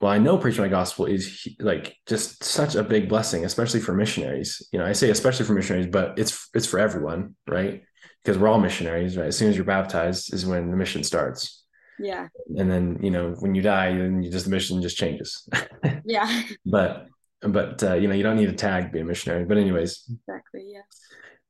well, 0.00 0.12
I 0.12 0.18
know 0.18 0.38
preach 0.38 0.58
my 0.58 0.68
gospel 0.68 1.06
is 1.06 1.48
like 1.58 1.96
just 2.06 2.44
such 2.44 2.76
a 2.76 2.84
big 2.84 3.08
blessing, 3.08 3.44
especially 3.44 3.80
for 3.80 3.94
missionaries. 3.94 4.66
You 4.72 4.78
know, 4.78 4.86
I 4.86 4.92
say 4.92 5.10
especially 5.10 5.44
for 5.44 5.54
missionaries, 5.54 5.88
but 5.88 6.18
it's 6.18 6.48
it's 6.54 6.66
for 6.66 6.78
everyone, 6.78 7.34
right? 7.48 7.82
Because 8.22 8.38
we're 8.38 8.48
all 8.48 8.60
missionaries, 8.60 9.16
right? 9.16 9.26
As 9.26 9.36
soon 9.36 9.50
as 9.50 9.56
you're 9.56 9.64
baptized 9.64 10.32
is 10.32 10.46
when 10.46 10.70
the 10.70 10.76
mission 10.76 11.02
starts. 11.02 11.64
Yeah. 11.98 12.28
And 12.56 12.70
then, 12.70 12.98
you 13.02 13.10
know, 13.10 13.34
when 13.40 13.56
you 13.56 13.62
die, 13.62 13.92
then 13.92 14.22
you 14.22 14.30
just 14.30 14.44
the 14.44 14.52
mission 14.52 14.80
just 14.82 14.96
changes. 14.96 15.48
yeah. 16.04 16.42
but 16.64 17.06
but 17.40 17.82
uh, 17.82 17.94
you 17.94 18.08
know, 18.08 18.14
you 18.14 18.22
don't 18.22 18.36
need 18.36 18.48
a 18.48 18.52
tag 18.52 18.86
to 18.86 18.90
be 18.90 19.00
a 19.00 19.04
missionary. 19.04 19.44
But 19.44 19.58
anyways. 19.58 20.04
Exactly. 20.08 20.64
Yeah. 20.72 20.82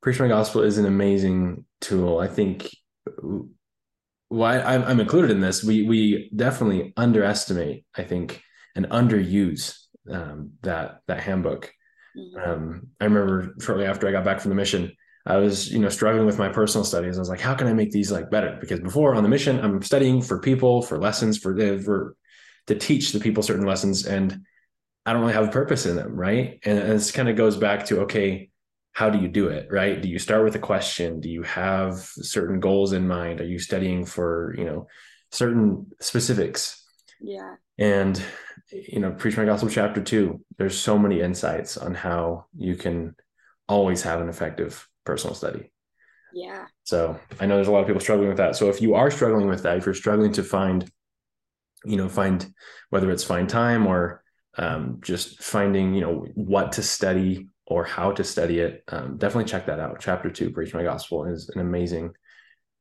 Preach 0.02 0.20
My 0.20 0.28
Gospel 0.28 0.62
is 0.62 0.78
an 0.78 0.86
amazing 0.86 1.64
tool. 1.80 2.18
I 2.18 2.28
think 2.28 2.68
why 4.28 4.58
well, 4.58 4.84
I'm 4.86 5.00
included 5.00 5.30
in 5.30 5.40
this. 5.40 5.64
We 5.64 5.82
we 5.82 6.30
definitely 6.34 6.92
underestimate, 6.96 7.84
I 7.96 8.04
think, 8.04 8.42
and 8.76 8.86
underuse 8.90 9.76
um, 10.10 10.52
that 10.62 11.00
that 11.08 11.20
handbook. 11.20 11.72
Mm-hmm. 12.16 12.50
Um, 12.50 12.88
I 13.00 13.04
remember 13.04 13.54
shortly 13.60 13.86
after 13.86 14.06
I 14.06 14.12
got 14.12 14.24
back 14.24 14.40
from 14.40 14.50
the 14.50 14.54
mission, 14.54 14.92
I 15.26 15.36
was 15.38 15.72
you 15.72 15.78
know 15.78 15.88
struggling 15.88 16.26
with 16.26 16.38
my 16.38 16.48
personal 16.48 16.84
studies. 16.84 17.16
I 17.16 17.20
was 17.20 17.28
like, 17.28 17.40
how 17.40 17.54
can 17.54 17.66
I 17.66 17.72
make 17.72 17.90
these 17.90 18.12
like 18.12 18.30
better? 18.30 18.56
Because 18.60 18.80
before 18.80 19.14
on 19.14 19.22
the 19.22 19.28
mission, 19.28 19.60
I'm 19.60 19.82
studying 19.82 20.22
for 20.22 20.40
people, 20.40 20.82
for 20.82 20.98
lessons, 20.98 21.38
for 21.38 21.80
for 21.80 22.16
to 22.66 22.74
teach 22.74 23.12
the 23.12 23.20
people 23.20 23.42
certain 23.42 23.66
lessons, 23.66 24.06
and 24.06 24.42
I 25.06 25.12
don't 25.12 25.22
really 25.22 25.34
have 25.34 25.48
a 25.48 25.52
purpose 25.52 25.86
in 25.86 25.96
them, 25.96 26.14
right? 26.14 26.58
And, 26.64 26.78
and 26.78 26.92
this 26.92 27.12
kind 27.12 27.28
of 27.28 27.36
goes 27.36 27.56
back 27.56 27.86
to 27.86 28.02
okay, 28.02 28.50
how 28.98 29.08
do 29.08 29.20
you 29.20 29.28
do 29.28 29.46
it 29.46 29.68
right? 29.70 30.02
Do 30.02 30.08
you 30.08 30.18
start 30.18 30.42
with 30.42 30.56
a 30.56 30.58
question? 30.72 31.20
Do 31.20 31.30
you 31.30 31.44
have 31.44 31.98
certain 32.34 32.58
goals 32.58 32.92
in 32.92 33.06
mind? 33.06 33.40
Are 33.40 33.46
you 33.46 33.60
studying 33.60 34.04
for 34.04 34.56
you 34.58 34.64
know 34.64 34.88
certain 35.30 35.86
specifics? 36.00 36.84
Yeah. 37.20 37.54
And 37.78 38.20
you 38.72 38.98
know 38.98 39.12
preach 39.12 39.36
my 39.36 39.44
gospel 39.44 39.68
chapter 39.68 40.02
2 40.02 40.40
there's 40.58 40.76
so 40.76 40.98
many 40.98 41.20
insights 41.20 41.76
on 41.76 41.94
how 41.94 42.46
you 42.56 42.74
can 42.74 43.14
always 43.68 44.02
have 44.02 44.20
an 44.20 44.28
effective 44.28 44.88
personal 45.04 45.36
study. 45.36 45.70
Yeah. 46.34 46.64
So 46.82 47.20
i 47.38 47.46
know 47.46 47.54
there's 47.54 47.68
a 47.68 47.70
lot 47.70 47.82
of 47.82 47.86
people 47.86 48.00
struggling 48.00 48.30
with 48.30 48.38
that. 48.38 48.56
So 48.56 48.68
if 48.68 48.82
you 48.82 48.96
are 48.96 49.12
struggling 49.12 49.46
with 49.46 49.62
that 49.62 49.76
if 49.76 49.86
you're 49.86 49.94
struggling 49.94 50.32
to 50.32 50.42
find 50.42 50.90
you 51.84 51.98
know 51.98 52.08
find 52.08 52.52
whether 52.90 53.12
it's 53.12 53.22
find 53.22 53.48
time 53.48 53.86
or 53.86 54.24
um, 54.56 54.98
just 55.02 55.40
finding 55.40 55.94
you 55.94 56.00
know 56.00 56.26
what 56.34 56.72
to 56.72 56.82
study 56.82 57.46
or 57.68 57.84
how 57.84 58.10
to 58.12 58.24
study 58.24 58.60
it, 58.60 58.82
um, 58.88 59.18
definitely 59.18 59.44
check 59.44 59.66
that 59.66 59.78
out. 59.78 60.00
Chapter 60.00 60.30
two, 60.30 60.50
Preach 60.50 60.74
My 60.74 60.82
Gospel, 60.82 61.26
is 61.26 61.50
an 61.50 61.60
amazing, 61.60 62.10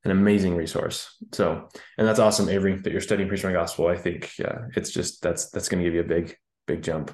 an 0.05 0.11
amazing 0.11 0.55
resource. 0.55 1.15
So, 1.33 1.67
and 1.97 2.07
that's 2.07 2.19
awesome, 2.19 2.47
Avery, 2.47 2.77
that 2.77 2.91
you're 2.91 3.01
studying 3.01 3.27
Preach 3.27 3.43
My 3.43 3.51
Gospel. 3.51 3.87
I 3.87 3.97
think 3.97 4.31
uh, 4.43 4.59
it's 4.75 4.91
just 4.91 5.21
that's 5.21 5.49
that's 5.51 5.67
going 5.67 5.83
to 5.83 5.85
give 5.85 5.93
you 5.93 6.01
a 6.01 6.03
big, 6.03 6.35
big 6.65 6.81
jump. 6.81 7.11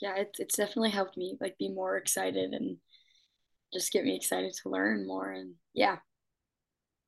Yeah, 0.00 0.14
it's 0.16 0.40
it's 0.40 0.56
definitely 0.56 0.90
helped 0.90 1.18
me 1.18 1.36
like 1.38 1.58
be 1.58 1.68
more 1.68 1.98
excited 1.98 2.54
and 2.54 2.78
just 3.74 3.92
get 3.92 4.04
me 4.04 4.16
excited 4.16 4.54
to 4.62 4.70
learn 4.70 5.06
more. 5.06 5.30
And 5.30 5.56
yeah, 5.74 5.98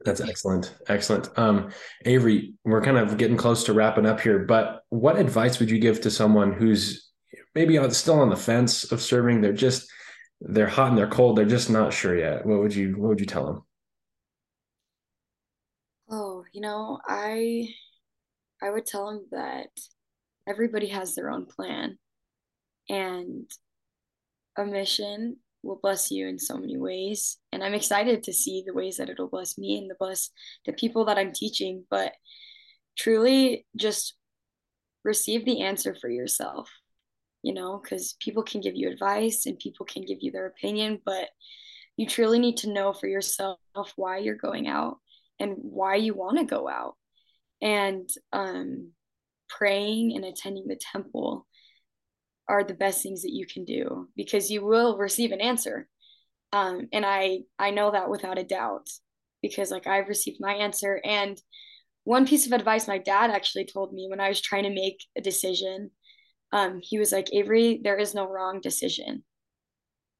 that's 0.04 0.20
excellent. 0.20 0.74
Excellent. 0.88 1.30
Um, 1.38 1.70
Avery, 2.04 2.54
we're 2.64 2.82
kind 2.82 2.98
of 2.98 3.16
getting 3.16 3.38
close 3.38 3.64
to 3.64 3.72
wrapping 3.72 4.04
up 4.04 4.20
here, 4.20 4.40
but 4.40 4.82
what 4.90 5.18
advice 5.18 5.58
would 5.58 5.70
you 5.70 5.78
give 5.78 6.02
to 6.02 6.10
someone 6.10 6.52
who's 6.52 7.11
maybe 7.54 7.78
still 7.90 8.20
on 8.20 8.30
the 8.30 8.36
fence 8.36 8.90
of 8.90 9.00
serving. 9.00 9.40
They're 9.40 9.52
just 9.52 9.90
they're 10.40 10.66
hot 10.66 10.90
and 10.90 10.98
they're 10.98 11.06
cold. 11.08 11.36
They're 11.36 11.44
just 11.44 11.70
not 11.70 11.92
sure 11.92 12.18
yet. 12.18 12.44
What 12.44 12.60
would 12.60 12.74
you 12.74 12.94
What 12.96 13.08
would 13.08 13.20
you 13.20 13.26
tell 13.26 13.46
them? 13.46 13.62
Oh, 16.10 16.44
you 16.52 16.60
know, 16.60 16.98
I 17.06 17.68
I 18.62 18.70
would 18.70 18.86
tell 18.86 19.06
them 19.06 19.26
that 19.32 19.68
everybody 20.46 20.88
has 20.88 21.14
their 21.14 21.30
own 21.30 21.46
plan, 21.46 21.98
and 22.88 23.50
a 24.56 24.64
mission 24.64 25.36
will 25.62 25.78
bless 25.80 26.10
you 26.10 26.26
in 26.26 26.38
so 26.38 26.56
many 26.56 26.76
ways. 26.76 27.38
And 27.52 27.62
I'm 27.62 27.74
excited 27.74 28.24
to 28.24 28.32
see 28.32 28.64
the 28.66 28.74
ways 28.74 28.96
that 28.96 29.08
it'll 29.08 29.28
bless 29.28 29.56
me 29.56 29.78
and 29.78 29.88
the 29.88 29.94
bless 29.98 30.30
the 30.66 30.72
people 30.72 31.04
that 31.04 31.18
I'm 31.18 31.32
teaching. 31.32 31.84
But 31.88 32.12
truly, 32.98 33.64
just 33.76 34.16
receive 35.04 35.44
the 35.44 35.62
answer 35.62 35.94
for 35.94 36.10
yourself 36.10 36.68
you 37.42 37.52
know, 37.54 37.80
because 37.82 38.16
people 38.20 38.42
can 38.42 38.60
give 38.60 38.74
you 38.76 38.90
advice 38.90 39.46
and 39.46 39.58
people 39.58 39.84
can 39.84 40.04
give 40.04 40.18
you 40.20 40.30
their 40.30 40.46
opinion, 40.46 41.00
but 41.04 41.28
you 41.96 42.06
truly 42.06 42.38
need 42.38 42.56
to 42.58 42.72
know 42.72 42.92
for 42.92 43.06
yourself 43.06 43.58
why 43.96 44.18
you're 44.18 44.36
going 44.36 44.68
out 44.68 44.98
and 45.38 45.54
why 45.56 45.96
you 45.96 46.14
want 46.14 46.38
to 46.38 46.44
go 46.44 46.68
out. 46.68 46.94
And 47.60 48.08
um, 48.32 48.92
praying 49.48 50.16
and 50.16 50.24
attending 50.24 50.66
the 50.66 50.78
temple 50.92 51.46
are 52.48 52.64
the 52.64 52.74
best 52.74 53.02
things 53.02 53.22
that 53.22 53.32
you 53.32 53.46
can 53.46 53.64
do 53.64 54.08
because 54.16 54.50
you 54.50 54.64
will 54.64 54.96
receive 54.96 55.32
an 55.32 55.40
answer. 55.40 55.88
Um, 56.52 56.88
and 56.92 57.06
I 57.06 57.40
I 57.58 57.70
know 57.70 57.92
that 57.92 58.10
without 58.10 58.38
a 58.38 58.44
doubt 58.44 58.88
because 59.42 59.70
like 59.70 59.86
I've 59.86 60.08
received 60.08 60.38
my 60.40 60.54
answer. 60.54 61.00
And 61.04 61.40
one 62.04 62.26
piece 62.26 62.46
of 62.46 62.52
advice 62.52 62.88
my 62.88 62.98
dad 62.98 63.30
actually 63.30 63.66
told 63.66 63.92
me 63.92 64.06
when 64.08 64.20
I 64.20 64.28
was 64.28 64.40
trying 64.40 64.64
to 64.64 64.70
make 64.70 64.98
a 65.16 65.20
decision 65.20 65.90
um, 66.52 66.80
he 66.82 66.98
was 66.98 67.12
like, 67.12 67.32
Avery, 67.32 67.80
there 67.82 67.96
is 67.96 68.14
no 68.14 68.28
wrong 68.28 68.60
decision. 68.60 69.24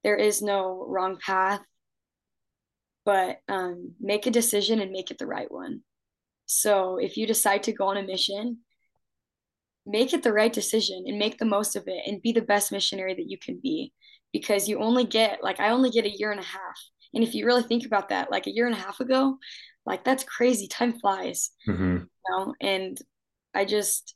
There 0.03 0.15
is 0.15 0.41
no 0.41 0.83
wrong 0.87 1.17
path, 1.23 1.61
but 3.05 3.37
um, 3.47 3.93
make 4.01 4.25
a 4.25 4.31
decision 4.31 4.81
and 4.81 4.91
make 4.91 5.11
it 5.11 5.19
the 5.19 5.27
right 5.27 5.51
one. 5.51 5.81
So 6.45 6.97
if 6.97 7.15
you 7.15 7.25
decide 7.25 7.63
to 7.63 7.71
go 7.71 7.87
on 7.87 7.97
a 7.97 8.03
mission, 8.03 8.59
make 9.85 10.13
it 10.13 10.23
the 10.23 10.33
right 10.33 10.51
decision 10.51 11.03
and 11.07 11.19
make 11.19 11.37
the 11.37 11.45
most 11.45 11.75
of 11.75 11.83
it 11.87 12.07
and 12.07 12.21
be 12.21 12.31
the 12.31 12.41
best 12.41 12.71
missionary 12.71 13.13
that 13.13 13.29
you 13.29 13.37
can 13.37 13.59
be 13.61 13.93
because 14.31 14.67
you 14.67 14.79
only 14.79 15.05
get 15.05 15.43
like 15.43 15.59
I 15.59 15.69
only 15.69 15.89
get 15.89 16.05
a 16.05 16.17
year 16.17 16.31
and 16.31 16.39
a 16.39 16.43
half. 16.43 16.77
And 17.13 17.23
if 17.23 17.35
you 17.35 17.45
really 17.45 17.63
think 17.63 17.85
about 17.85 18.09
that, 18.09 18.31
like 18.31 18.47
a 18.47 18.51
year 18.53 18.65
and 18.65 18.75
a 18.75 18.79
half 18.79 18.99
ago, 18.99 19.37
like 19.85 20.03
that's 20.03 20.23
crazy. 20.23 20.67
Time 20.67 20.93
flies. 20.99 21.51
Mm-hmm. 21.67 21.97
You 21.97 22.07
know? 22.29 22.53
And 22.59 22.97
I 23.53 23.65
just 23.65 24.15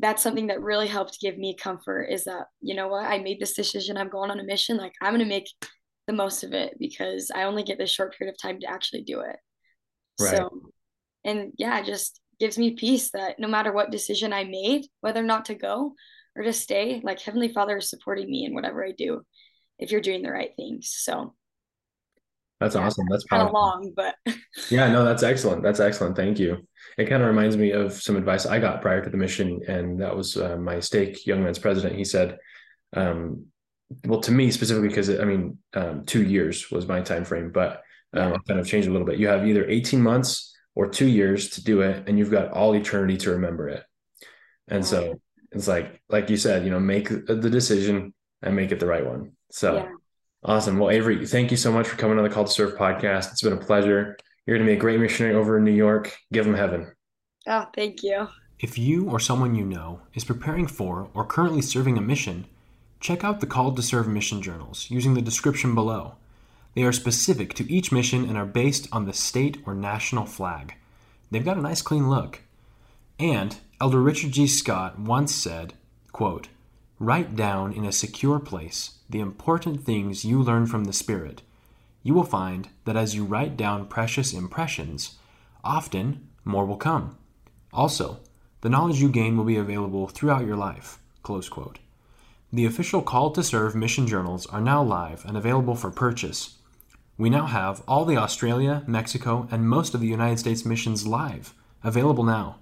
that's 0.00 0.22
something 0.22 0.46
that 0.48 0.62
really 0.62 0.88
helped 0.88 1.20
give 1.20 1.36
me 1.36 1.54
comfort 1.54 2.04
is 2.04 2.24
that 2.24 2.46
you 2.60 2.74
know 2.74 2.88
what 2.88 3.04
i 3.04 3.18
made 3.18 3.38
this 3.40 3.54
decision 3.54 3.96
i'm 3.96 4.08
going 4.08 4.30
on 4.30 4.40
a 4.40 4.44
mission 4.44 4.76
like 4.76 4.92
i'm 5.00 5.12
going 5.12 5.20
to 5.20 5.26
make 5.26 5.48
the 6.06 6.12
most 6.12 6.42
of 6.42 6.52
it 6.52 6.74
because 6.78 7.30
i 7.34 7.42
only 7.44 7.62
get 7.62 7.78
this 7.78 7.90
short 7.90 8.16
period 8.16 8.32
of 8.32 8.40
time 8.40 8.58
to 8.58 8.70
actually 8.70 9.02
do 9.02 9.20
it 9.20 9.36
right. 10.20 10.36
so 10.36 10.50
and 11.24 11.52
yeah 11.58 11.78
it 11.78 11.86
just 11.86 12.20
gives 12.38 12.56
me 12.56 12.74
peace 12.74 13.10
that 13.10 13.38
no 13.38 13.48
matter 13.48 13.72
what 13.72 13.90
decision 13.90 14.32
i 14.32 14.44
made 14.44 14.86
whether 15.00 15.20
or 15.20 15.24
not 15.24 15.44
to 15.44 15.54
go 15.54 15.94
or 16.34 16.42
to 16.42 16.52
stay 16.52 17.00
like 17.04 17.20
heavenly 17.20 17.52
father 17.52 17.76
is 17.76 17.90
supporting 17.90 18.30
me 18.30 18.44
in 18.44 18.54
whatever 18.54 18.84
i 18.84 18.92
do 18.92 19.20
if 19.78 19.90
you're 19.90 20.00
doing 20.00 20.22
the 20.22 20.30
right 20.30 20.52
things 20.56 20.92
so 20.94 21.34
that's 22.60 22.76
awesome 22.76 23.06
that's 23.10 23.24
kind 23.24 23.42
of 23.42 23.52
long 23.52 23.92
but 23.96 24.14
yeah 24.70 24.90
no 24.90 25.04
that's 25.04 25.22
excellent 25.22 25.62
that's 25.62 25.80
excellent 25.80 26.14
thank 26.14 26.38
you 26.38 26.58
it 26.98 27.08
kind 27.08 27.22
of 27.22 27.28
reminds 27.28 27.56
me 27.56 27.70
of 27.70 27.92
some 27.92 28.16
advice 28.16 28.46
I 28.46 28.58
got 28.58 28.82
prior 28.82 29.02
to 29.02 29.10
the 29.10 29.16
mission, 29.16 29.60
and 29.68 30.00
that 30.00 30.14
was 30.14 30.36
uh, 30.36 30.56
my 30.56 30.80
stake 30.80 31.26
young 31.26 31.42
men's 31.42 31.58
president. 31.58 31.96
He 31.96 32.04
said, 32.04 32.38
um, 32.94 33.46
"Well, 34.04 34.20
to 34.20 34.32
me 34.32 34.50
specifically, 34.50 34.88
because 34.88 35.08
I 35.08 35.24
mean, 35.24 35.58
um, 35.74 36.04
two 36.04 36.22
years 36.22 36.70
was 36.70 36.86
my 36.86 37.00
time 37.00 37.24
frame, 37.24 37.52
but 37.52 37.82
um, 38.12 38.34
I've 38.34 38.44
kind 38.44 38.60
of 38.60 38.66
changed 38.66 38.88
a 38.88 38.92
little 38.92 39.06
bit. 39.06 39.18
You 39.18 39.28
have 39.28 39.46
either 39.46 39.68
eighteen 39.68 40.02
months 40.02 40.54
or 40.74 40.88
two 40.88 41.08
years 41.08 41.50
to 41.50 41.64
do 41.64 41.80
it, 41.82 42.08
and 42.08 42.18
you've 42.18 42.30
got 42.30 42.52
all 42.52 42.74
eternity 42.74 43.16
to 43.18 43.30
remember 43.30 43.68
it. 43.68 43.82
And 44.68 44.84
so 44.86 45.20
it's 45.50 45.66
like, 45.66 46.00
like 46.08 46.30
you 46.30 46.36
said, 46.36 46.64
you 46.64 46.70
know, 46.70 46.78
make 46.78 47.08
the 47.08 47.50
decision 47.50 48.14
and 48.40 48.54
make 48.54 48.70
it 48.70 48.78
the 48.78 48.86
right 48.86 49.04
one. 49.04 49.32
So 49.50 49.74
Yeah. 49.74 49.88
Awesome. 50.42 50.78
Well, 50.78 50.90
Avery, 50.90 51.26
thank 51.26 51.50
you 51.50 51.56
so 51.56 51.70
much 51.70 51.86
for 51.86 51.96
coming 51.96 52.16
on 52.16 52.24
the 52.24 52.30
Called 52.30 52.46
to 52.46 52.52
Serve 52.52 52.78
podcast. 52.78 53.30
It's 53.30 53.42
been 53.42 53.52
a 53.52 53.58
pleasure. 53.58 54.16
You're 54.46 54.56
going 54.56 54.66
to 54.66 54.72
be 54.72 54.76
a 54.76 54.80
great 54.80 54.98
missionary 54.98 55.34
over 55.34 55.58
in 55.58 55.64
New 55.64 55.70
York. 55.70 56.16
Give 56.32 56.46
them 56.46 56.54
heaven. 56.54 56.92
Oh, 57.46 57.66
thank 57.74 58.02
you. 58.02 58.26
If 58.58 58.78
you 58.78 59.08
or 59.08 59.20
someone 59.20 59.54
you 59.54 59.64
know 59.64 60.00
is 60.14 60.24
preparing 60.24 60.66
for 60.66 61.10
or 61.12 61.26
currently 61.26 61.60
serving 61.60 61.98
a 61.98 62.02
mission, 62.02 62.46
check 63.00 63.22
out 63.22 63.40
the 63.40 63.46
Called 63.46 63.76
to 63.76 63.82
Serve 63.82 64.08
mission 64.08 64.40
journals 64.40 64.90
using 64.90 65.12
the 65.12 65.22
description 65.22 65.74
below. 65.74 66.14
They 66.74 66.84
are 66.84 66.92
specific 66.92 67.52
to 67.54 67.70
each 67.70 67.92
mission 67.92 68.24
and 68.24 68.38
are 68.38 68.46
based 68.46 68.88
on 68.92 69.04
the 69.04 69.12
state 69.12 69.58
or 69.66 69.74
national 69.74 70.24
flag. 70.24 70.74
They've 71.30 71.44
got 71.44 71.58
a 71.58 71.62
nice 71.62 71.82
clean 71.82 72.08
look. 72.08 72.40
And 73.18 73.56
Elder 73.78 74.00
Richard 74.00 74.32
G. 74.32 74.46
Scott 74.46 74.98
once 74.98 75.34
said, 75.34 75.74
quote, 76.12 76.48
Write 77.02 77.34
down 77.34 77.72
in 77.72 77.86
a 77.86 77.92
secure 77.92 78.38
place 78.38 78.98
the 79.08 79.20
important 79.20 79.86
things 79.86 80.22
you 80.22 80.42
learn 80.42 80.66
from 80.66 80.84
the 80.84 80.92
Spirit. 80.92 81.40
You 82.02 82.12
will 82.12 82.24
find 82.24 82.68
that 82.84 82.94
as 82.94 83.14
you 83.14 83.24
write 83.24 83.56
down 83.56 83.86
precious 83.86 84.34
impressions, 84.34 85.16
often 85.64 86.28
more 86.44 86.66
will 86.66 86.76
come. 86.76 87.16
Also, 87.72 88.20
the 88.60 88.68
knowledge 88.68 89.00
you 89.00 89.08
gain 89.08 89.38
will 89.38 89.46
be 89.46 89.56
available 89.56 90.08
throughout 90.08 90.44
your 90.44 90.56
life. 90.56 90.98
The 92.52 92.66
official 92.66 93.00
Called 93.00 93.34
to 93.36 93.42
Serve 93.42 93.74
mission 93.74 94.06
journals 94.06 94.44
are 94.48 94.60
now 94.60 94.82
live 94.82 95.24
and 95.24 95.38
available 95.38 95.76
for 95.76 95.90
purchase. 95.90 96.58
We 97.16 97.30
now 97.30 97.46
have 97.46 97.82
all 97.88 98.04
the 98.04 98.18
Australia, 98.18 98.84
Mexico, 98.86 99.48
and 99.50 99.66
most 99.66 99.94
of 99.94 100.02
the 100.02 100.06
United 100.06 100.38
States 100.38 100.66
missions 100.66 101.06
live, 101.06 101.54
available 101.82 102.24
now. 102.24 102.56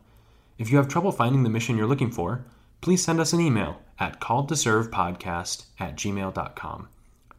If 0.59 0.71
you 0.71 0.77
have 0.77 0.87
trouble 0.87 1.11
finding 1.11 1.43
the 1.43 1.51
mission 1.51 1.77
you're 1.77 1.89
looking 1.89 2.13
for, 2.13 2.45
please 2.81 3.03
send 3.03 3.21
us 3.21 3.33
an 3.33 3.41
email 3.41 3.81
at 3.99 4.21
calledtoservepodcast 4.21 5.65
at 5.81 5.97
gmail.com. 5.97 6.89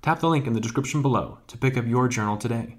Tap 0.01 0.19
the 0.19 0.29
link 0.29 0.47
in 0.47 0.53
the 0.53 0.59
description 0.59 1.01
below 1.01 1.39
to 1.47 1.57
pick 1.57 1.77
up 1.77 1.85
your 1.85 2.07
journal 2.07 2.37
today. 2.37 2.78